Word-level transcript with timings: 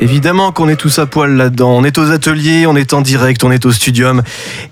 Évidemment 0.00 0.52
qu'on 0.52 0.68
est 0.68 0.76
tous 0.76 0.98
à 0.98 1.06
poil 1.06 1.36
là-dedans. 1.36 1.70
On 1.70 1.82
est 1.82 1.96
aux 1.96 2.10
ateliers, 2.10 2.66
on 2.66 2.76
est 2.76 2.92
en 2.92 3.00
direct, 3.00 3.44
on 3.44 3.50
est 3.50 3.64
au 3.64 3.72
studium. 3.72 4.22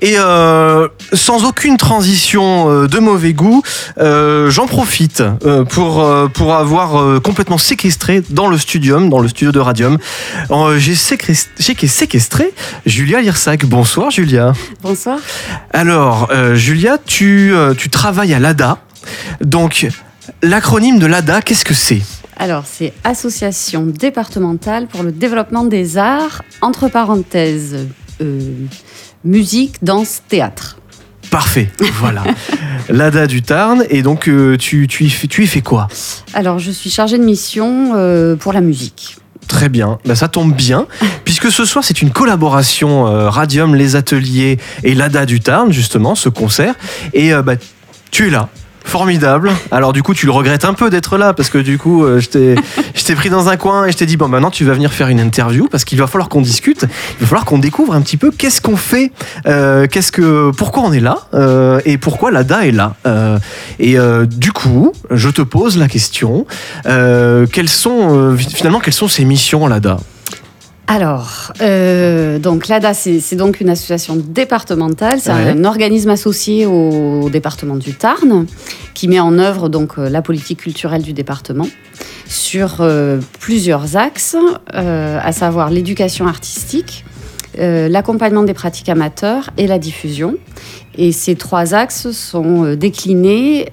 Et 0.03 0.15
euh, 0.19 0.89
sans 1.13 1.45
aucune 1.45 1.79
transition 1.79 2.71
euh, 2.71 2.89
de 2.89 2.99
mauvais 2.99 3.33
goût, 3.33 3.63
euh, 3.99 4.51
j'en 4.51 4.67
profite 4.67 5.23
pour, 5.71 6.07
pour 6.35 6.55
avoir 6.55 7.21
complètement 7.23 7.59
séquestré 7.59 8.23
dans 8.31 8.49
le 8.49 8.59
studium, 8.59 9.09
dans 9.09 9.21
le 9.21 9.29
studio 9.29 9.51
de 9.51 9.61
Radium. 9.61 9.99
J'ai 10.77 10.95
séquestré, 10.95 11.53
j'ai 11.59 11.87
séquestré 11.87 12.53
Julia 12.85 13.21
Lirsac. 13.21 13.65
Bonsoir 13.65 14.11
Julia. 14.11 14.53
Bonsoir. 14.83 15.19
Alors, 15.73 16.29
euh, 16.31 16.55
Julia, 16.55 16.99
tu, 17.05 17.55
tu 17.79 17.89
travailles 17.89 18.35
à 18.35 18.39
l'ADA. 18.39 18.79
Donc, 19.41 19.87
l'acronyme 20.43 20.99
de 20.99 21.07
l'ADA, 21.07 21.43
qu'est-ce 21.43 21.65
que 21.65 21.75
c'est? 21.75 22.03
Alors, 22.37 22.65
c'est 22.67 22.93
Association 23.05 23.87
départementale 23.87 24.87
pour 24.87 25.03
le 25.03 25.13
développement 25.13 25.65
des 25.65 25.99
arts, 25.99 26.43
entre 26.61 26.89
parenthèses, 26.89 27.87
euh, 28.21 28.41
musique, 29.25 29.83
danse, 29.83 30.23
théâtre. 30.29 30.79
Parfait, 31.31 31.71
voilà. 31.99 32.25
L'ADA 32.89 33.27
du 33.27 33.43
Tarn. 33.43 33.85
Et 33.89 34.03
donc, 34.03 34.29
euh, 34.29 34.57
tu, 34.57 34.87
tu, 34.89 35.05
y 35.05 35.11
fais, 35.11 35.27
tu 35.27 35.45
y 35.45 35.47
fais 35.47 35.63
quoi? 35.63 35.89
Alors, 36.33 36.59
je 36.59 36.71
suis 36.71 36.91
chargée 36.91 37.19
de 37.19 37.25
mission 37.25 37.93
euh, 37.95 38.37
pour 38.37 38.53
la 38.53 38.61
musique. 38.61 39.17
Très 39.47 39.69
bien, 39.69 39.99
bah, 40.07 40.15
ça 40.15 40.29
tombe 40.29 40.55
bien, 40.55 40.87
puisque 41.25 41.51
ce 41.51 41.67
soir 41.67 41.85
c'est 41.85 42.01
une 42.01 42.11
collaboration 42.11 43.05
Radium, 43.29 43.75
les 43.75 43.95
ateliers 43.95 44.59
et 44.85 44.95
l'ADA 44.95 45.27
du 45.27 45.41
Tarn, 45.41 45.71
justement, 45.71 46.15
ce 46.15 46.29
concert. 46.29 46.75
Et 47.13 47.33
bah, 47.35 47.55
tu 48.11 48.29
es 48.29 48.31
là. 48.31 48.49
Formidable. 48.85 49.51
Alors 49.71 49.93
du 49.93 50.03
coup, 50.03 50.15
tu 50.15 50.27
le 50.27 50.33
regrettes 50.33 50.65
un 50.65 50.75
peu 50.75 50.91
d'être 50.91 51.19
là 51.19 51.33
parce 51.33 51.49
que 51.49 51.59
du 51.59 51.79
coup, 51.79 52.05
euh, 52.05 52.21
je 52.21 52.29
t'ai 52.29 53.15
pris 53.15 53.31
dans 53.31 53.49
un 53.49 53.57
coin 53.57 53.87
et 53.87 53.93
je 53.93 53.97
t'ai 53.97 54.07
dit 54.07 54.17
bon 54.17 54.29
maintenant 54.29 54.51
tu 54.51 54.65
vas 54.65 54.73
venir 54.75 54.93
faire 54.93 55.09
une 55.09 55.21
interview 55.21 55.67
parce 55.69 55.85
qu'il 55.85 55.99
va 55.99 56.07
falloir 56.07 56.29
qu'on 56.29 56.43
discute, 56.43 56.83
il 57.19 57.21
va 57.23 57.27
falloir 57.27 57.45
qu'on 57.45 57.59
découvre 57.59 57.95
un 57.95 58.03
petit 58.03 58.17
peu 58.17 58.31
qu'est-ce 58.31 58.61
qu'on 58.61 58.77
fait, 58.77 59.11
euh, 59.47 59.87
qu'est-ce 59.89 60.13
que 60.13 60.51
pourquoi 60.53 60.85
on 60.85 60.93
est 60.93 61.01
là 61.01 61.19
euh, 61.35 61.81
et 61.85 61.99
pourquoi 61.99 62.31
l'ADA 62.31 62.67
est 62.67 62.73
là. 62.73 62.95
Euh, 63.07 63.39
et 63.79 63.99
euh, 63.99 64.27
du 64.27 64.53
coup, 64.53 64.93
je 65.11 65.29
te 65.31 65.43
pose 65.43 65.77
la 65.77 65.89
question 65.89 66.47
euh, 66.87 67.47
quelles 67.51 67.69
sont 67.69 68.37
finalement 68.37 68.81
quelles 68.81 68.95
sont 68.95 69.09
ces 69.09 69.25
missions 69.25 69.67
l'ADA 69.67 69.99
Alors, 70.87 71.53
euh, 71.63 72.39
donc 72.39 72.69
l'ADA, 72.69 72.93
c'est 72.93 73.37
donc 73.37 73.61
une 73.61 73.71
association 73.71 74.17
départementale, 74.17 75.19
c'est 75.19 75.33
Ouais. 75.33 75.51
un 75.51 75.65
organisme 75.65 76.11
associé 76.11 76.67
au 76.67 77.31
département 77.31 77.77
du 77.77 77.95
Tarn 77.95 78.47
qui 78.93 79.09
met 79.09 79.19
en 79.19 79.39
œuvre 79.39 79.69
donc 79.71 79.93
euh, 79.99 80.11
la 80.11 80.21
politique 80.21 80.59
culturelle 80.61 81.03
du 81.03 81.15
département 81.15 81.67
sur 82.29 82.77
euh, 82.81 83.19
plusieurs 83.41 83.97
axes, 83.97 84.37
euh, 84.75 85.19
à 85.23 85.33
savoir 85.33 85.71
l'éducation 85.71 86.27
artistique, 86.27 87.05
l'accompagnement 87.57 88.43
des 88.43 88.53
pratiques 88.55 88.89
amateurs 88.89 89.51
et 89.57 89.69
la 89.69 89.79
diffusion. 89.79 90.35
Et 90.99 91.13
ces 91.13 91.37
trois 91.37 91.73
axes 91.73 92.11
sont 92.11 92.75
déclinés 92.75 93.69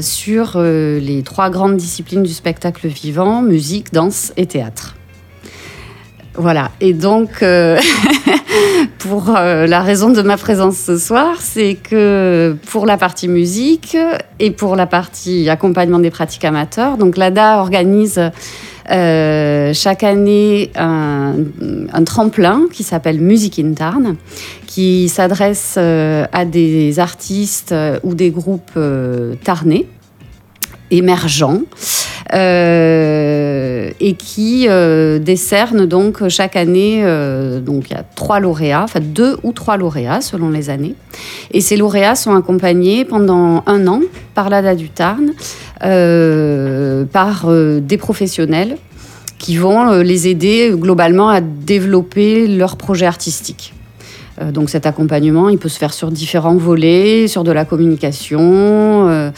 sur 0.00 0.60
les 0.60 1.22
trois 1.24 1.48
grandes 1.48 1.76
disciplines 1.76 2.24
du 2.24 2.32
spectacle 2.32 2.88
vivant, 2.88 3.40
musique, 3.40 3.92
danse 3.92 4.32
et 4.36 4.46
théâtre. 4.46 4.96
Voilà, 6.34 6.70
et 6.80 6.94
donc 6.94 7.42
euh, 7.42 7.78
pour 8.98 9.36
euh, 9.36 9.66
la 9.66 9.80
raison 9.82 10.10
de 10.10 10.22
ma 10.22 10.38
présence 10.38 10.78
ce 10.78 10.96
soir, 10.96 11.36
c'est 11.40 11.74
que 11.74 12.56
pour 12.70 12.86
la 12.86 12.96
partie 12.96 13.28
musique 13.28 13.98
et 14.38 14.50
pour 14.50 14.74
la 14.74 14.86
partie 14.86 15.50
accompagnement 15.50 15.98
des 15.98 16.10
pratiques 16.10 16.46
amateurs, 16.46 16.96
donc 16.96 17.18
l'ADA 17.18 17.58
organise 17.58 18.18
euh, 18.90 19.72
chaque 19.74 20.04
année 20.04 20.72
un, 20.74 21.34
tremplin 22.06 22.62
qui 22.72 22.82
s'appelle 22.82 23.20
Musique 23.20 23.58
in 23.58 23.74
Tarn, 23.74 24.16
qui 24.66 25.10
s'adresse 25.10 25.76
à 25.76 26.44
des 26.46 26.98
artistes 26.98 27.74
ou 28.04 28.14
des 28.14 28.30
groupes 28.30 28.72
euh, 28.78 29.34
tarnais 30.92 31.02
émergents 31.02 31.62
euh, 32.34 33.90
et 34.00 34.14
qui 34.14 34.66
euh, 34.68 35.18
décerne 35.18 35.86
donc 35.86 36.28
chaque 36.28 36.56
année 36.56 37.00
euh, 37.02 37.60
donc 37.60 37.90
il 37.90 37.92
y 37.92 37.96
a 37.96 38.02
trois 38.02 38.40
lauréats, 38.40 38.84
enfin 38.84 39.00
deux 39.00 39.36
ou 39.42 39.52
trois 39.52 39.76
lauréats 39.76 40.20
selon 40.20 40.50
les 40.50 40.70
années. 40.70 40.94
Et 41.50 41.60
ces 41.60 41.76
lauréats 41.76 42.14
sont 42.14 42.34
accompagnés 42.34 43.04
pendant 43.04 43.62
un 43.66 43.86
an 43.86 44.00
par 44.34 44.48
l'ADA 44.48 44.74
du 44.74 44.88
Tarn, 44.88 45.32
euh, 45.82 47.04
par 47.04 47.44
euh, 47.46 47.80
des 47.80 47.98
professionnels 47.98 48.76
qui 49.38 49.56
vont 49.56 49.90
les 50.02 50.28
aider 50.28 50.70
globalement 50.72 51.28
à 51.28 51.40
développer 51.40 52.46
leur 52.46 52.76
projet 52.76 53.06
artistique. 53.06 53.74
Euh, 54.40 54.50
Donc 54.50 54.70
cet 54.70 54.86
accompagnement, 54.86 55.48
il 55.48 55.58
peut 55.58 55.68
se 55.68 55.78
faire 55.78 55.92
sur 55.92 56.10
différents 56.10 56.56
volets, 56.56 57.28
sur 57.28 57.44
de 57.44 57.52
la 57.52 57.64
communication, 57.64 59.08
euh, 59.08 59.30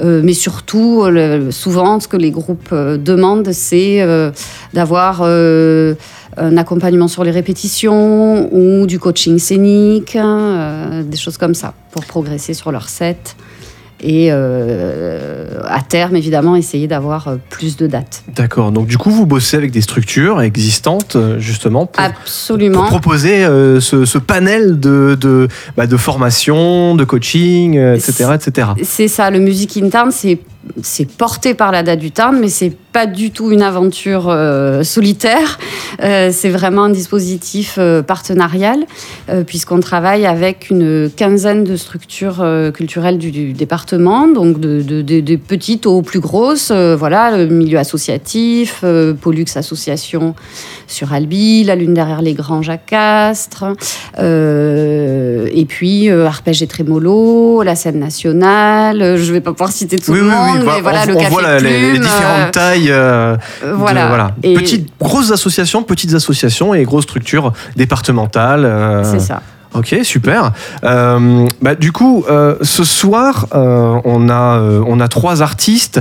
euh, 0.00 0.20
mais 0.22 0.34
surtout, 0.34 1.04
souvent, 1.50 2.00
ce 2.00 2.08
que 2.08 2.16
les 2.16 2.30
groupes 2.30 2.74
demandent, 2.74 3.52
c'est 3.52 4.04
d'avoir 4.72 5.22
un 5.22 6.56
accompagnement 6.56 7.08
sur 7.08 7.24
les 7.24 7.30
répétitions 7.30 8.48
ou 8.52 8.86
du 8.86 8.98
coaching 8.98 9.38
scénique, 9.38 10.16
hein, 10.16 11.02
des 11.04 11.16
choses 11.16 11.36
comme 11.36 11.54
ça, 11.54 11.74
pour 11.90 12.04
progresser 12.04 12.54
sur 12.54 12.72
leur 12.72 12.88
set. 12.88 13.36
Et 14.02 14.28
euh, 14.30 15.60
à 15.68 15.80
terme, 15.80 16.16
évidemment, 16.16 16.56
essayer 16.56 16.88
d'avoir 16.88 17.28
euh, 17.28 17.36
plus 17.50 17.76
de 17.76 17.86
dates. 17.86 18.24
D'accord. 18.34 18.72
Donc 18.72 18.86
du 18.86 18.98
coup, 18.98 19.10
vous 19.10 19.26
bossez 19.26 19.56
avec 19.56 19.70
des 19.70 19.80
structures 19.80 20.40
existantes 20.40 21.16
euh, 21.16 21.38
justement 21.38 21.86
pour, 21.86 22.02
Absolument. 22.02 22.80
pour 22.80 22.88
proposer 22.88 23.44
euh, 23.44 23.80
ce, 23.80 24.04
ce 24.04 24.18
panel 24.18 24.80
de 24.80 25.16
de, 25.20 25.48
bah, 25.76 25.86
de 25.86 25.96
formation, 25.96 26.94
de 26.94 27.04
coaching, 27.04 27.76
etc., 27.76 28.26
etc. 28.34 28.68
C'est 28.82 29.08
ça, 29.08 29.30
le 29.30 29.38
Music 29.38 29.76
in 29.76 30.10
c'est 30.10 30.38
c'est 30.82 31.08
porté 31.10 31.54
par 31.54 31.72
la 31.72 31.82
date 31.82 31.98
du 31.98 32.10
Tarn, 32.12 32.38
mais 32.38 32.48
c'est 32.48 32.72
pas 32.92 33.06
du 33.06 33.30
tout 33.30 33.50
une 33.52 33.62
aventure 33.62 34.28
euh, 34.28 34.82
solitaire. 34.84 35.58
Euh, 36.02 36.30
c'est 36.32 36.50
vraiment 36.50 36.84
un 36.84 36.90
dispositif 36.90 37.76
euh, 37.78 38.02
partenarial, 38.02 38.84
puisqu'on 39.46 39.80
travaille 39.80 40.26
avec 40.26 40.68
une 40.70 41.10
quinzaine 41.14 41.64
de 41.64 41.76
structures 41.76 42.44
culturelles 42.74 43.18
du, 43.18 43.30
du 43.30 43.52
département, 43.52 44.26
donc 44.28 44.60
de, 44.60 44.82
de- 44.82 45.02
de- 45.02 45.20
des 45.20 45.38
petites 45.38 45.86
aux 45.86 46.02
plus 46.02 46.20
grosses. 46.20 46.70
voilà, 46.72 47.36
le 47.36 47.46
milieu 47.46 47.78
associatif, 47.78 48.84
Pollux 49.20 49.46
Association 49.56 50.34
sur 50.86 51.12
Albi, 51.12 51.64
la 51.64 51.74
Lune 51.76 51.94
derrière 51.94 52.20
les 52.22 52.34
Grands 52.34 52.62
Jacques 52.62 52.86
Castres, 52.86 53.64
et 54.18 55.64
puis 55.66 56.10
Arpège 56.10 56.62
et 56.62 56.66
Trémolo, 56.66 57.62
la 57.62 57.74
scène 57.74 57.98
nationale. 57.98 59.16
Je 59.16 59.32
vais 59.32 59.40
pas 59.40 59.52
pouvoir 59.52 59.72
citer 59.72 59.98
tout 59.98 60.12
oui, 60.12 60.18
le 60.18 60.24
oui, 60.26 60.30
monde, 60.30 60.51
oui. 60.51 60.51
Mais 60.54 60.80
voilà, 60.80 61.00
on, 61.02 61.06
le 61.06 61.14
on 61.16 61.18
café 61.18 61.30
voit 61.30 61.42
la- 61.42 61.58
les, 61.58 61.98
différentes 61.98 62.50
tailles. 62.52 62.90
euh, 62.90 63.36
de- 63.62 63.70
voilà. 63.72 64.06
voilà. 64.08 64.30
Et 64.42 64.54
Petites, 64.54 64.88
grosses 65.00 65.30
associations, 65.30 65.82
petites 65.82 66.14
associations 66.14 66.74
et 66.74 66.84
grosses 66.84 67.04
structures 67.04 67.52
départementales. 67.76 68.64
euh, 68.64 69.04
C'est 69.04 69.20
ça. 69.20 69.40
Ok, 69.74 69.96
super. 70.02 70.52
Euh, 70.84 71.46
bah, 71.62 71.74
du 71.74 71.92
coup, 71.92 72.24
euh, 72.28 72.56
ce 72.60 72.84
soir, 72.84 73.46
euh, 73.54 73.98
on, 74.04 74.28
a, 74.28 74.58
on 74.86 75.00
a 75.00 75.08
trois 75.08 75.40
artistes. 75.40 76.00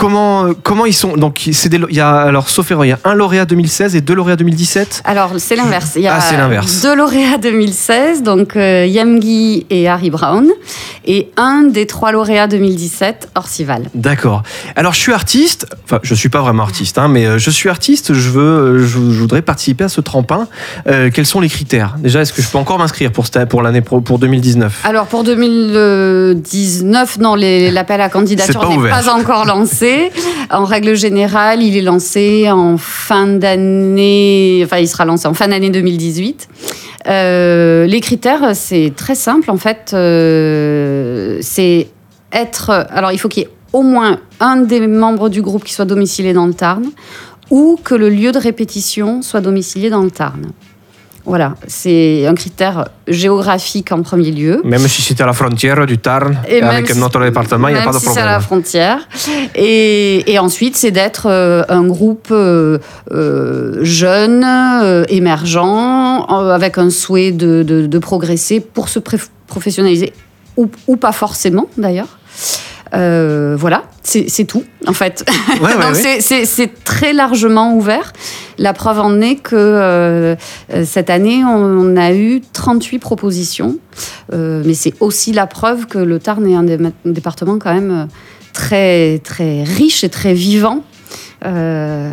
Comment, 0.00 0.46
euh, 0.46 0.52
comment 0.62 0.86
ils 0.86 0.94
sont 0.94 1.14
Donc, 1.18 1.46
c'est 1.52 1.68
des, 1.68 1.78
il 1.90 1.94
y 1.94 2.00
a, 2.00 2.20
alors, 2.20 2.48
sauf 2.48 2.70
erreur, 2.70 2.86
il 2.86 2.88
y 2.88 2.92
a 2.92 2.98
un 3.04 3.12
lauréat 3.14 3.44
2016 3.44 3.94
et 3.96 4.00
deux 4.00 4.14
lauréats 4.14 4.36
2017 4.36 5.02
Alors, 5.04 5.32
c'est 5.36 5.56
l'inverse. 5.56 5.92
Il 5.96 6.02
y 6.02 6.08
a 6.08 6.14
Ah, 6.16 6.20
c'est 6.22 6.38
l'inverse. 6.38 6.80
deux 6.80 6.96
lauréats 6.96 7.36
2016, 7.36 8.22
donc 8.22 8.56
euh, 8.56 8.86
Yamgi 8.86 9.66
et 9.68 9.88
Harry 9.90 10.08
Brown, 10.08 10.48
et 11.04 11.28
un 11.36 11.64
des 11.64 11.86
trois 11.86 12.12
lauréats 12.12 12.46
2017, 12.46 13.28
Orcival. 13.34 13.90
D'accord. 13.94 14.42
Alors, 14.74 14.94
je 14.94 15.00
suis 15.00 15.12
artiste. 15.12 15.66
Enfin, 15.84 15.98
je 16.02 16.14
suis 16.14 16.30
pas 16.30 16.40
vraiment 16.40 16.62
artiste, 16.62 16.96
hein, 16.96 17.08
mais 17.08 17.26
euh, 17.26 17.36
je 17.38 17.50
suis 17.50 17.68
artiste. 17.68 18.14
Je 18.14 18.30
veux, 18.30 18.40
euh, 18.42 18.78
je, 18.78 18.86
je 18.86 19.20
voudrais 19.20 19.42
participer 19.42 19.84
à 19.84 19.88
ce 19.90 20.00
tremplin. 20.00 20.48
Euh, 20.86 21.10
quels 21.12 21.26
sont 21.26 21.40
les 21.40 21.48
critères? 21.50 21.96
Déjà, 21.98 22.22
est-ce 22.22 22.32
que 22.32 22.40
je 22.40 22.48
peux 22.48 22.56
encore 22.58 22.78
m'inscrire 22.78 23.12
pour, 23.12 23.26
pour 23.50 23.60
l'année 23.62 23.82
pro- 23.82 24.00
pour 24.00 24.18
2019 24.18 24.80
Alors 24.84 25.06
pour 25.08 25.24
2019, 25.24 27.18
non, 27.18 27.34
les- 27.34 27.70
l'appel 27.70 28.00
à 28.00 28.08
candidature 28.08 28.60
pas 28.60 28.68
n'est 28.68 28.76
ouvert. 28.76 28.98
pas 29.04 29.12
encore 29.12 29.44
lancé. 29.44 29.89
En 30.50 30.64
règle 30.64 30.94
générale, 30.94 31.62
il 31.62 31.76
est 31.76 31.82
lancé 31.82 32.50
en 32.50 32.76
fin 32.76 33.26
d'année, 33.26 34.62
enfin 34.64 34.78
il 34.78 34.88
sera 34.88 35.04
lancé 35.04 35.26
en 35.26 35.34
fin 35.34 35.48
d'année 35.48 35.70
2018. 35.70 36.48
Euh, 37.06 37.86
les 37.86 38.00
critères, 38.00 38.54
c'est 38.54 38.92
très 38.96 39.14
simple 39.14 39.50
en 39.50 39.56
fait. 39.56 39.92
euh, 39.94 41.38
c'est 41.40 41.88
être. 42.32 42.70
Alors 42.90 43.12
il 43.12 43.18
faut 43.18 43.28
qu'il 43.28 43.44
y 43.44 43.46
ait 43.46 43.50
au 43.72 43.82
moins 43.82 44.18
un 44.40 44.56
des 44.56 44.86
membres 44.86 45.28
du 45.28 45.42
groupe 45.42 45.64
qui 45.64 45.72
soit 45.72 45.84
domicilié 45.84 46.32
dans 46.32 46.46
le 46.46 46.54
Tarn 46.54 46.84
ou 47.50 47.78
que 47.82 47.94
le 47.94 48.08
lieu 48.08 48.32
de 48.32 48.38
répétition 48.38 49.22
soit 49.22 49.40
domicilié 49.40 49.90
dans 49.90 50.02
le 50.02 50.10
Tarn. 50.10 50.52
Voilà, 51.30 51.54
c'est 51.68 52.26
un 52.26 52.34
critère 52.34 52.88
géographique 53.06 53.92
en 53.92 54.02
premier 54.02 54.32
lieu. 54.32 54.60
Même 54.64 54.86
si 54.88 55.00
c'était 55.00 55.22
à 55.22 55.26
la 55.26 55.32
frontière 55.32 55.86
du 55.86 55.96
Tarn, 55.98 56.36
Et 56.48 56.60
avec 56.60 56.94
notre 56.96 57.20
département, 57.20 57.68
il 57.68 57.74
n'y 57.74 57.80
a 57.80 57.84
pas 57.84 57.92
de 57.92 57.98
si 57.98 58.06
c'est 58.06 58.10
à 58.10 58.12
problème. 58.14 58.32
la 58.32 58.40
frontière. 58.40 58.98
Et, 59.54 60.32
et 60.32 60.38
ensuite, 60.40 60.76
c'est 60.76 60.90
d'être 60.90 61.26
euh, 61.30 61.62
un 61.68 61.84
groupe 61.86 62.28
euh, 62.32 62.78
euh, 63.12 63.78
jeune, 63.82 64.44
euh, 64.44 65.04
émergent, 65.08 66.26
avec 66.28 66.78
un 66.78 66.90
souhait 66.90 67.30
de, 67.30 67.62
de- 67.62 67.86
de 67.86 67.98
progresser 67.98 68.58
pour 68.58 68.88
se 68.88 68.98
professionnaliser, 69.46 70.12
ou, 70.56 70.68
ou 70.88 70.96
pas 70.96 71.12
forcément 71.12 71.66
d'ailleurs. 71.78 72.18
Euh, 72.92 73.54
voilà, 73.56 73.84
c'est 74.02 74.28
c'est 74.28 74.44
tout 74.46 74.64
en 74.88 74.92
fait. 74.92 75.24
Ouais, 75.60 75.66
ouais, 75.68 75.72
Donc 75.80 75.94
ouais. 75.94 75.94
c'est- 75.94 76.20
c'est 76.20 76.44
c'est 76.44 76.82
très 76.82 77.12
largement 77.12 77.72
ouvert. 77.76 78.12
La 78.62 78.74
preuve 78.74 79.00
en 79.00 79.22
est 79.22 79.36
que 79.36 79.56
euh, 79.56 80.36
cette 80.84 81.08
année, 81.08 81.42
on 81.46 81.96
a 81.96 82.12
eu 82.12 82.42
38 82.52 82.98
propositions. 82.98 83.78
Euh, 84.34 84.62
mais 84.66 84.74
c'est 84.74 84.92
aussi 85.00 85.32
la 85.32 85.46
preuve 85.46 85.86
que 85.86 85.98
le 85.98 86.18
Tarn 86.18 86.46
est 86.46 86.54
un, 86.54 86.62
dé- 86.64 86.76
un 86.78 87.10
département 87.10 87.58
quand 87.58 87.72
même 87.72 87.90
euh, 87.90 88.04
très 89.24 89.62
riche 89.62 90.04
et 90.04 90.10
très 90.10 90.34
vivant. 90.34 90.82
Euh, 91.44 92.10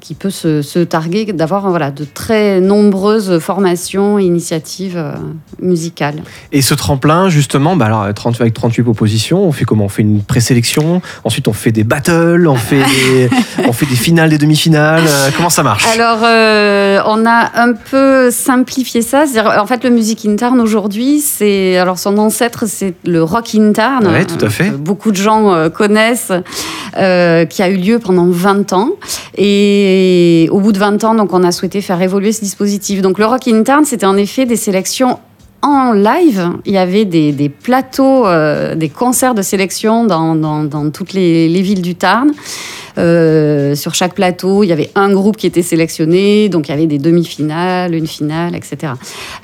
qui 0.00 0.14
peut 0.14 0.30
se, 0.30 0.62
se 0.62 0.78
targuer 0.78 1.24
d'avoir 1.32 1.68
voilà, 1.70 1.90
de 1.90 2.04
très 2.04 2.60
nombreuses 2.60 3.38
formations 3.38 4.18
et 4.18 4.24
initiatives 4.24 4.96
euh, 4.96 5.12
musicales. 5.60 6.22
Et 6.52 6.62
ce 6.62 6.74
tremplin, 6.74 7.28
justement, 7.28 7.76
bah 7.76 7.86
alors, 7.86 8.14
30 8.14 8.40
avec 8.40 8.54
38 8.54 8.82
propositions, 8.82 9.42
on 9.44 9.52
fait 9.52 9.64
comment? 9.64 9.84
On 9.86 9.88
fait 9.88 10.02
une 10.02 10.22
présélection, 10.22 11.02
ensuite 11.24 11.48
on 11.48 11.52
fait 11.52 11.72
des 11.72 11.84
battles, 11.84 12.46
on 12.46 12.54
fait 12.54 12.78
des, 12.82 13.30
on 13.68 13.72
fait 13.72 13.86
des 13.86 13.96
finales, 13.96 14.30
des 14.30 14.38
demi-finales. 14.38 15.04
euh, 15.06 15.30
comment 15.36 15.50
ça 15.50 15.62
marche? 15.62 15.86
Alors, 15.94 16.20
euh, 16.22 17.00
on 17.06 17.26
a 17.26 17.50
un 17.60 17.72
peu 17.72 18.30
simplifié 18.30 19.02
ça. 19.02 19.24
En 19.58 19.66
fait, 19.66 19.82
le 19.84 19.90
Music 19.90 20.24
Intern 20.26 20.60
aujourd'hui, 20.60 21.20
c'est 21.20 21.76
alors 21.76 21.98
son 21.98 22.16
ancêtre, 22.18 22.64
c'est 22.66 22.94
le 23.04 23.22
Rock 23.22 23.54
Intern. 23.54 24.06
Ouais, 24.06 24.24
tout 24.24 24.44
à 24.44 24.48
fait. 24.48 24.70
beaucoup 24.70 25.10
de 25.10 25.16
gens 25.16 25.68
connaissent, 25.70 26.32
euh, 26.96 27.44
qui 27.44 27.62
a 27.62 27.68
eu 27.68 27.76
lieu 27.76 27.98
pendant 27.98 28.26
20 28.26 28.72
ans. 28.72 28.90
Et 29.36 30.48
au 30.50 30.60
bout 30.60 30.72
de 30.72 30.78
20 30.78 31.04
ans, 31.04 31.14
donc, 31.14 31.32
on 31.32 31.42
a 31.44 31.52
souhaité 31.52 31.80
faire 31.80 32.00
évoluer 32.02 32.32
ce 32.32 32.40
dispositif. 32.40 33.02
Donc, 33.02 33.18
le 33.18 33.26
Rock 33.26 33.48
Intern, 33.48 33.84
c'était 33.84 34.06
en 34.06 34.16
effet 34.16 34.46
des 34.46 34.56
sélections 34.56 35.18
en 35.62 35.92
live, 35.92 36.52
il 36.64 36.72
y 36.72 36.78
avait 36.78 37.04
des, 37.04 37.50
plateaux, 37.50 38.26
euh, 38.26 38.74
des 38.74 38.88
concerts 38.88 39.34
de 39.34 39.42
sélection 39.42 40.04
dans, 40.04 40.34
dans- 40.34 40.90
toutes 40.90 41.12
les, 41.12 41.48
les 41.48 41.60
villes 41.60 41.82
du 41.82 41.94
Tarn. 41.94 42.30
Euh, 42.98 43.74
sur 43.74 43.94
chaque 43.94 44.14
plateau, 44.14 44.64
il 44.64 44.68
y 44.68 44.72
avait 44.72 44.90
un 44.94 45.12
groupe 45.12 45.36
qui 45.36 45.46
était 45.46 45.62
sélectionné, 45.62 46.48
donc 46.48 46.68
il 46.68 46.70
y 46.70 46.74
avait 46.74 46.86
des 46.86 46.98
demi-finales, 46.98 47.94
une 47.94 48.06
finale, 48.06 48.56
etc. 48.56 48.94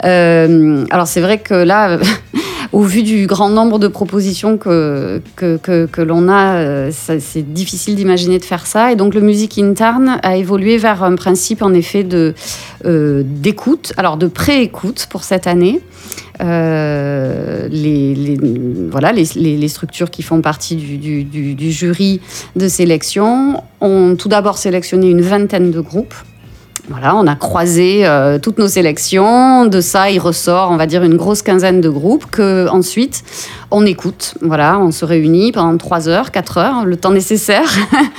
Alors 0.03 1.07
c'est 1.07 1.21
vrai 1.21 1.39
que 1.39 1.55
là, 1.55 1.99
au 2.73 2.83
vu 2.83 3.03
du 3.03 3.27
grand 3.27 3.49
nombre 3.49 3.79
de 3.79 3.89
propositions 3.89 4.59
que, 4.59 5.21
que, 5.37 5.57
que, 5.57 6.03
l'on 6.03 6.29
a, 6.29 6.57
euh, 6.57 6.91
c'est 6.93 7.53
difficile 7.53 7.95
d'imaginer 7.97 8.39
de 8.39 8.45
faire 8.45 8.67
ça. 8.67 8.93
Et 8.93 8.97
donc 8.97 9.15
le 9.15 9.21
Music 9.21 9.59
Intern 9.59 10.19
a 10.23 10.37
évolué 10.37 10.79
vers 10.79 11.03
un 11.03 11.15
principe 11.15 11.63
en 11.63 11.73
effet 11.73 12.05
de 12.05 12.35
euh, 12.85 13.23
d'écoute, 13.25 13.93
alors 13.97 14.17
de 14.17 14.27
pré-écoute 14.27 15.07
pour 15.11 15.25
cette 15.25 15.47
année. 15.47 15.81
Euh, 16.41 17.67
les, 17.71 18.39
voilà, 18.91 19.13
les, 19.13 19.69
structures 19.69 20.11
qui 20.11 20.23
font 20.23 20.43
partie 20.43 20.77
du- 20.77 21.25
du 21.25 21.73
jury 21.73 22.21
de 22.57 22.69
sélection 22.69 23.63
ont 23.81 24.17
tout 24.17 24.29
d'abord 24.29 24.59
sélectionné 24.59 25.09
une 25.11 25.23
vingtaine 25.23 25.71
de 25.71 25.81
groupes. 25.81 26.15
Voilà, 26.89 27.17
on 27.17 27.27
a 27.27 27.35
croisé 27.35 28.07
euh, 28.07 28.39
toutes 28.39 28.59
nos 28.59 28.69
sélections. 28.69 29.67
De 29.67 29.81
ça, 29.81 30.11
il 30.11 30.21
ressort, 30.21 30.71
on 30.71 30.77
va 30.77 30.87
dire, 30.87 31.03
une 31.03 31.17
grosse 31.17 31.43
quinzaine 31.43 31.81
de 31.81 31.89
groupes 31.89 32.27
que 32.31 32.69
ensuite 32.69 33.25
on 33.73 33.85
écoute. 33.85 34.35
Voilà, 34.41 34.79
on 34.79 34.93
se 34.93 35.05
réunit 35.05 35.51
pendant 35.51 35.77
3 35.77 36.09
heures, 36.09 36.31
4 36.31 36.59
heures, 36.59 36.85
le 36.85 36.97
temps 36.97 37.11
nécessaire. 37.11 37.69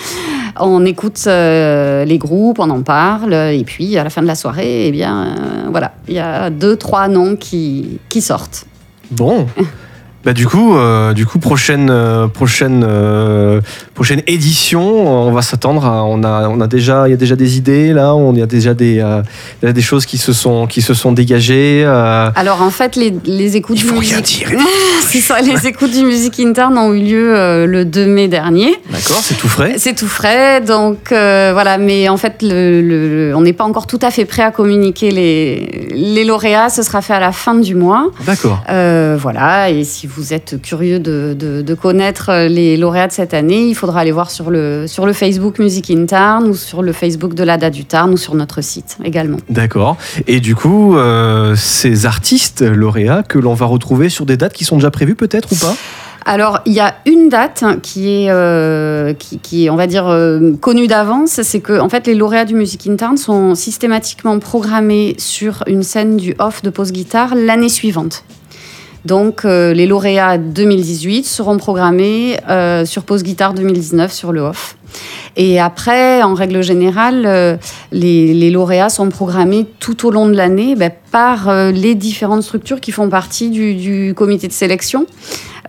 on 0.60 0.86
écoute 0.86 1.24
euh, 1.28 2.04
les 2.04 2.18
groupes, 2.18 2.60
on 2.60 2.70
en 2.70 2.82
parle, 2.82 3.34
et 3.34 3.64
puis 3.66 3.98
à 3.98 4.04
la 4.04 4.10
fin 4.10 4.22
de 4.22 4.28
la 4.28 4.36
soirée, 4.36 4.88
eh 4.88 4.92
bien, 4.92 5.28
euh, 5.28 5.70
voilà, 5.72 5.94
il 6.08 6.16
y 6.16 6.20
a 6.20 6.50
deux, 6.50 6.76
trois 6.76 7.08
noms 7.08 7.38
qui, 7.38 8.00
qui 8.10 8.22
sortent. 8.22 8.66
Bon. 9.12 9.48
Bah 10.26 10.34
du 10.34 10.46
coup, 10.46 10.76
euh, 10.76 11.14
du 11.14 11.26
coup 11.26 11.40
prochaine, 11.40 11.90
euh, 11.90 12.28
prochaine, 12.28 12.84
euh, 12.86 13.62
prochaine 13.94 14.22
édition, 14.28 14.82
on 15.28 15.32
va 15.32 15.42
s'attendre. 15.42 15.86
à- 15.86 16.04
On 16.04 16.22
a, 16.24 16.50
on 16.50 16.60
a 16.60 16.68
déjà, 16.68 17.08
il 17.08 17.12
y 17.12 17.14
a 17.14 17.18
déjà 17.18 17.36
des 17.38 17.56
idées 17.58 17.94
là. 17.94 18.14
On 18.14 18.34
il 18.34 18.40
y 18.40 18.42
a 18.42 18.46
déjà 18.48 18.74
des, 18.74 19.02
des 19.64 19.82
choses 19.82 20.06
qui 20.06 20.18
se 20.18 20.34
sont, 20.34 20.68
qui 20.68 20.82
se 20.82 20.94
sont 20.94 21.12
dégagées. 21.14 21.86
Alors 21.86 22.62
en 22.62 22.72
fait, 22.72 22.96
les, 22.98 23.14
les 23.26 23.56
écoutes 23.56 23.78
du 23.78 23.86
musique... 23.92 24.46
ça, 25.22 25.40
les 25.42 25.66
écoutes 25.68 25.92
du 25.92 26.04
Musique 26.04 26.40
Interne 26.40 26.78
ont 26.78 26.94
eu 26.94 27.00
lieu 27.02 27.66
le 27.66 27.86
2 27.86 28.06
mai 28.06 28.28
dernier. 28.28 28.76
D'accord, 28.92 29.20
c'est 29.22 29.36
tout 29.36 29.48
frais. 29.48 29.76
C'est 29.78 29.96
tout 29.96 30.08
frais, 30.08 30.62
donc 30.62 30.98
voilà. 31.10 31.78
Mais 31.78 32.10
en 32.10 32.18
fait, 32.18 32.36
le- 32.42 33.34
on 33.36 33.42
n'est 33.42 33.54
pas 33.54 33.64
encore 33.64 33.88
tout 33.88 34.00
à 34.02 34.12
fait 34.12 34.26
prêt 34.26 34.44
à 34.44 34.52
communiquer 34.52 35.12
les, 35.12 35.88
les 35.94 36.24
lauréats. 36.26 36.70
Ce 36.70 36.84
sera 36.84 37.02
fait 37.02 37.14
à 37.14 37.20
la 37.20 37.32
fin 37.32 37.56
du 37.56 37.76
mois. 37.76 38.08
D'accord. 38.26 38.62
Voilà. 38.68 39.70
Et 39.70 39.84
si 39.86 40.07
vous 40.08 40.34
êtes 40.34 40.62
curieux 40.62 41.00
de, 41.00 41.36
de- 41.38 41.62
de 41.62 41.74
connaître 41.74 42.48
les 42.48 42.78
lauréats 42.78 43.08
de 43.08 43.12
cette 43.12 43.34
année, 43.34 43.68
il 43.68 43.76
faudra 43.76 44.00
aller 44.00 44.12
voir 44.12 44.32
sur 44.32 44.50
le, 44.50 44.86
sur 44.88 45.06
le 45.06 45.14
Facebook 45.14 45.60
Musique 45.60 45.92
Interne 45.92 46.48
ou 46.48 46.56
sur 46.56 46.82
le 46.82 46.94
Facebook 46.94 47.34
de 47.34 47.44
l'ADA 47.44 47.70
du 47.70 47.86
Tarn 47.86 48.12
ou 48.12 48.18
sur 48.18 48.34
notre 48.36 48.62
site 48.62 48.98
également. 49.04 49.38
D'accord. 49.50 49.98
Et 50.28 50.40
du 50.40 50.56
coup, 50.56 50.98
euh, 50.98 51.56
ces 51.56 52.06
artistes 52.06 52.62
lauréats 52.62 53.24
que 53.24 53.38
l'on 53.38 53.54
va 53.54 53.66
retrouver 53.66 54.10
sur 54.10 54.26
des 54.26 54.38
dates 54.38 54.54
qui 54.54 54.66
sont 54.66 54.78
déjà 54.78 54.92
prévues 54.92 55.16
peut-être 55.16 55.52
ou 55.52 55.56
pas? 55.56 55.76
Alors, 56.30 56.60
il 56.66 56.74
y 56.74 56.82
a 56.82 56.96
une 57.06 57.30
date 57.30 57.64
qui 57.82 58.10
est, 58.10 58.30
euh, 58.30 59.14
qui, 59.14 59.70
on 59.72 59.78
va 59.78 59.88
dire, 59.88 60.08
euh, 60.08 60.52
connue 60.60 60.88
d'avance. 60.88 61.40
C'est 61.42 61.62
que, 61.62 61.80
en 61.80 61.88
fait, 61.88 62.06
les 62.06 62.16
lauréats 62.16 62.44
du 62.44 62.54
Music 62.54 62.86
Intern 62.86 63.16
sont 63.16 63.56
systématiquement 63.56 64.38
programmés 64.40 65.16
sur 65.20 65.64
une 65.68 65.84
scène 65.84 66.18
du 66.18 66.36
off 66.40 66.62
de 66.64 66.70
pause 66.70 66.92
guitare 66.92 67.34
l'année 67.34 67.70
suivante. 67.70 68.26
Donc, 69.08 69.46
euh, 69.46 69.74
les 69.74 69.86
lauréats 69.86 70.38
2018 70.38 71.24
seront 71.26 71.56
programmés 71.56 72.38
euh, 72.50 72.84
sur 72.84 73.04
pause 73.04 73.24
guitare 73.24 73.54
2019 73.54 74.12
sur 74.12 74.34
le 74.34 74.42
off. 74.42 74.76
Et 75.38 75.62
après, 75.62 76.22
en 76.24 76.34
règle 76.34 76.62
générale, 76.62 77.24
euh, 77.26 77.56
les, 77.94 78.34
les 78.34 78.52
lauréats 78.52 78.90
sont 78.90 79.08
programmés 79.08 79.66
tout 79.80 80.06
au 80.06 80.12
long 80.12 80.28
de 80.28 80.34
l'année 80.36 80.76
ben, 80.76 80.92
par 81.10 81.50
les 81.72 81.96
différentes 81.96 82.44
structures 82.44 82.82
qui 82.82 82.92
font 82.92 83.08
partie 83.08 83.50
du, 83.50 83.76
du 83.76 84.14
comité 84.14 84.50
de 84.50 84.54
sélection. 84.54 85.06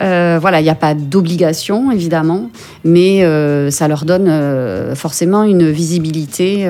Voilà, 0.00 0.60
il 0.60 0.64
n'y 0.64 0.70
a 0.70 0.74
pas 0.74 0.94
d'obligation, 0.94 1.92
évidemment, 1.92 2.50
mais 2.84 3.22
ça 3.70 3.88
leur 3.88 4.04
donne 4.04 4.30
forcément 4.94 5.42
une 5.44 5.70
visibilité 5.70 6.68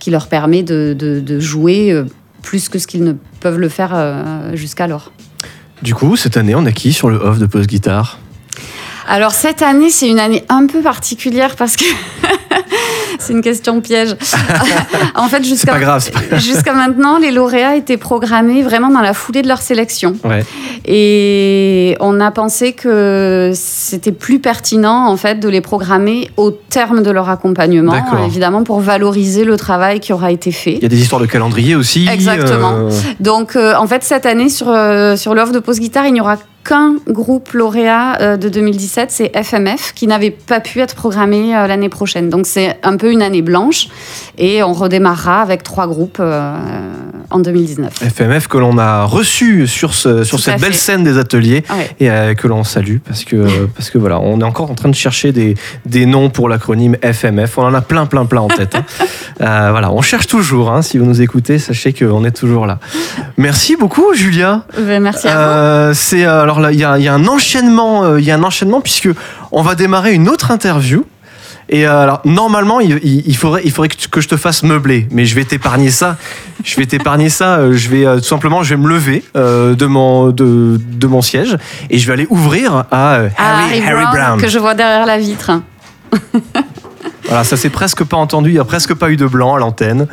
qui 0.00 0.10
leur 0.10 0.26
permet 0.26 0.62
de, 0.64 0.94
de- 0.98 1.40
jouer 1.40 2.02
plus 2.42 2.68
que 2.68 2.78
ce 2.80 2.86
qu'ils 2.88 3.04
ne 3.04 3.12
peuvent 3.40 3.58
le 3.58 3.68
faire 3.68 3.92
jusqu'alors. 4.54 5.12
Du 5.86 5.94
coup, 5.94 6.16
cette 6.16 6.36
année, 6.36 6.56
on 6.56 6.66
a 6.66 6.72
qui 6.72 6.92
sur 6.92 7.10
le 7.10 7.16
off 7.16 7.38
de 7.38 7.46
Post 7.46 7.68
Guitare? 7.68 8.18
Alors 9.06 9.30
cette 9.30 9.62
année, 9.62 9.88
c'est 9.88 10.08
une 10.08 10.18
année 10.18 10.42
un 10.48 10.66
peu 10.66 10.82
particulière 10.82 11.54
parce 11.54 11.76
que 11.76 11.84
c'est 13.18 13.32
une 13.32 13.42
question 13.42 13.80
piège. 13.80 14.16
en 15.14 15.28
fait, 15.28 15.42
jusqu'à 16.38 16.74
maintenant, 16.74 17.18
les 17.18 17.30
lauréats 17.30 17.76
étaient 17.76 17.96
programmés 17.96 18.62
vraiment 18.62 18.90
dans 18.90 19.00
la 19.00 19.14
foulée 19.14 19.42
de 19.42 19.48
leur 19.48 19.62
sélection. 19.62 20.16
Ouais. 20.24 20.44
Et 20.84 21.96
on 22.00 22.20
a 22.20 22.30
pensé 22.30 22.72
que 22.72 23.52
c'était 23.54 24.12
plus 24.12 24.38
pertinent 24.38 25.08
en 25.08 25.16
fait 25.16 25.40
de 25.40 25.48
les 25.48 25.60
programmer 25.60 26.30
au 26.36 26.50
terme 26.50 27.02
de 27.02 27.10
leur 27.10 27.28
accompagnement, 27.28 27.94
évidemment 28.26 28.62
pour 28.62 28.80
valoriser 28.80 29.44
le 29.44 29.56
travail 29.56 30.00
qui 30.00 30.12
aura 30.12 30.30
été 30.30 30.52
fait. 30.52 30.74
Il 30.74 30.82
y 30.82 30.86
a 30.86 30.88
des 30.88 31.00
histoires 31.00 31.20
de 31.20 31.26
calendrier 31.26 31.74
aussi. 31.74 32.06
Exactement. 32.08 32.72
euh, 32.72 32.90
Donc, 33.20 33.56
euh, 33.56 33.74
en 33.76 33.86
fait, 33.86 34.02
cette 34.02 34.26
année, 34.26 34.48
sur, 34.48 34.68
euh, 34.68 35.16
sur 35.16 35.34
l'offre 35.34 35.52
de 35.52 35.58
pause 35.58 35.80
guitare, 35.80 36.06
il 36.06 36.12
n'y 36.12 36.20
aura 36.20 36.36
qu'un 36.64 36.96
groupe 37.08 37.52
lauréat 37.52 38.36
de 38.36 38.48
2017, 38.48 39.10
c'est 39.12 39.32
FMF, 39.40 39.92
qui 39.94 40.08
n'avait 40.08 40.32
pas 40.32 40.58
pu 40.58 40.80
être 40.80 40.96
programmé 40.96 41.52
l'année 41.52 41.88
prochaine. 41.88 42.28
Donc, 42.28 42.46
c'est 42.46 42.76
un 42.82 42.96
peu 42.96 43.05
une 43.10 43.22
année 43.22 43.42
blanche 43.42 43.88
et 44.38 44.62
on 44.62 44.72
redémarrera 44.72 45.40
avec 45.42 45.62
trois 45.62 45.86
groupes 45.86 46.18
euh, 46.20 46.56
en 47.30 47.38
2019. 47.38 47.92
FMF 48.14 48.48
que 48.48 48.58
l'on 48.58 48.78
a 48.78 49.04
reçu 49.04 49.66
sur, 49.66 49.94
ce, 49.94 50.24
sur 50.24 50.36
Tout 50.38 50.42
cette 50.44 50.60
belle 50.60 50.72
fait. 50.72 50.78
scène 50.78 51.04
des 51.04 51.18
ateliers 51.18 51.64
Ouais. 51.70 51.90
et 52.00 52.10
euh, 52.10 52.34
que 52.34 52.46
l'on 52.46 52.64
salue 52.64 52.98
parce 53.06 53.24
que, 53.24 53.66
parce 53.74 53.90
que 53.90 53.98
voilà, 53.98 54.20
on 54.20 54.40
est 54.40 54.44
encore 54.44 54.70
en 54.70 54.74
train 54.74 54.88
de 54.88 54.94
chercher 54.94 55.32
des, 55.32 55.54
des 55.86 56.06
noms 56.06 56.30
pour 56.30 56.48
l'acronyme 56.48 56.96
FMF. 57.02 57.58
On 57.58 57.62
en 57.64 57.74
a 57.74 57.80
plein, 57.80 58.06
plein, 58.06 58.26
plein 58.26 58.40
en 58.42 58.48
tête. 58.48 58.74
hein. 58.74 58.84
Euh, 59.42 59.68
voilà, 59.70 59.92
on 59.92 60.00
cherche 60.00 60.26
toujours. 60.28 60.70
hein. 60.72 60.80
Si 60.80 60.96
vous 60.96 61.04
nous 61.04 61.20
écoutez, 61.20 61.58
sachez 61.58 61.92
qu'on 61.92 62.24
est 62.24 62.30
toujours 62.30 62.64
là. 62.64 62.78
Merci 63.36 63.76
beaucoup, 63.76 64.14
Julia. 64.14 64.62
Ben, 64.78 65.02
Merci 65.02 65.28
à 65.28 65.88
vous. 65.88 65.94
C'est 65.94 66.24
alors 66.24 66.58
là, 66.58 66.72
il 66.72 66.78
y 66.78 66.84
a, 66.84 66.96
il 66.96 67.04
y 67.04 67.08
a 67.08 67.12
un 67.12 67.26
enchaînement, 67.26 68.16
il 68.16 68.24
y 68.24 68.30
a 68.30 68.34
un 68.36 68.42
enchaînement 68.42 68.80
puisque 68.80 69.10
on 69.52 69.60
va 69.60 69.74
démarrer 69.74 70.14
une 70.14 70.30
autre 70.30 70.50
interview. 70.52 71.04
Et 71.68 71.86
euh, 71.86 72.02
alors, 72.02 72.20
normalement, 72.24 72.78
il, 72.80 73.36
faudrait, 73.36 73.62
il 73.64 73.72
faudrait 73.72 73.88
que, 73.88 73.96
tu- 73.96 74.08
que 74.08 74.20
je 74.20 74.28
te 74.28 74.36
fasse 74.36 74.62
meubler, 74.62 75.08
mais 75.10 75.24
je 75.26 75.34
vais 75.34 75.44
t'épargner 75.44 75.90
ça. 75.90 76.16
Je 76.64 76.76
vais 76.76 76.86
t'épargner 76.86 77.28
ça. 77.28 77.56
euh, 77.56 77.72
Je 77.72 77.88
vais 77.88 78.06
euh, 78.06 78.18
tout 78.18 78.24
simplement, 78.24 78.62
je 78.62 78.70
vais 78.74 78.80
me 78.80 78.88
lever 78.88 79.24
euh, 79.36 79.74
de, 79.74 79.86
mon, 79.86 80.28
de, 80.28 80.78
de 80.80 81.06
mon 81.08 81.22
siège 81.22 81.56
et 81.90 81.98
je 81.98 82.06
vais 82.06 82.12
aller 82.12 82.26
ouvrir 82.30 82.84
à 82.92 83.14
euh, 83.14 83.28
Ah, 83.36 83.64
Harry, 83.64 83.82
Harry 83.84 84.04
Brown. 84.12 84.40
que 84.40 84.48
je 84.48 84.58
vois 84.60 84.74
derrière 84.74 85.06
la 85.06 85.18
vitre. 85.18 85.50
Voilà, 87.28 87.42
ça 87.42 87.56
s'est 87.56 87.70
presque 87.70 88.04
pas 88.04 88.16
entendu. 88.16 88.50
Il 88.50 88.54
y 88.54 88.58
a 88.60 88.64
presque 88.64 88.94
pas 88.94 89.10
eu 89.10 89.16
de 89.16 89.26
blanc 89.26 89.56
à 89.56 89.58
l'antenne. 89.58 90.06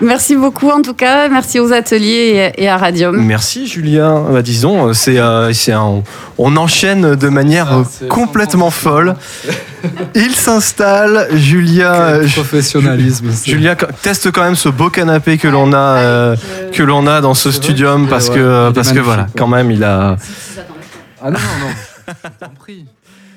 Merci 0.00 0.34
beaucoup 0.36 0.70
en 0.70 0.80
tout 0.80 0.94
cas. 0.94 1.28
Merci 1.28 1.60
aux 1.60 1.72
ateliers 1.74 2.52
et 2.56 2.68
à 2.70 2.78
Radium. 2.78 3.16
Merci 3.22 3.66
Julien. 3.66 4.24
Bah, 4.30 4.40
disons, 4.40 4.94
c'est, 4.94 5.18
euh, 5.18 5.52
c'est 5.52 5.72
un- 5.72 6.02
on 6.38 6.56
enchaîne 6.56 7.16
de 7.16 7.28
manière 7.28 7.68
Ah, 7.70 8.06
complètement 8.08 8.70
folle. 8.70 9.14
Il 10.14 10.34
s'installe. 10.34 11.28
Julien, 11.36 11.92
euh, 11.92 12.20
Quel 12.22 12.30
professionnalisme. 12.32 13.30
c'est- 13.32 13.50
Julien 13.50 13.74
co- 13.74 13.86
teste 14.02 14.30
quand 14.32 14.42
même 14.44 14.56
ce 14.56 14.68
beau 14.68 14.90
canapé 14.90 15.38
que 15.38 15.48
l'on 15.48 15.72
a, 15.72 15.76
euh, 15.98 16.36
que 16.72 16.82
l'on 16.82 17.06
a 17.06 17.20
dans 17.20 17.34
ce 17.34 17.50
studium 17.50 18.04
Et 18.04 18.08
parce 18.08 18.30
que 18.30 18.70
parce 18.72 18.92
que 18.92 18.98
voilà, 19.00 19.26
quand 19.36 19.48
même, 19.48 19.70
il 19.70 19.84
a. 19.84 20.16
Ah 21.22 21.30
non, 21.30 21.38
non, 21.38 21.68
non. 21.68 22.14
je 22.24 22.44
t'en 22.46 22.52
prie. 22.58 22.86